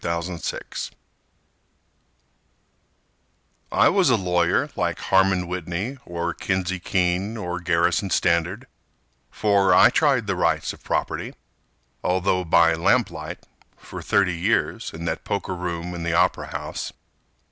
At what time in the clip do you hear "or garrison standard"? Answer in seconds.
7.37-8.65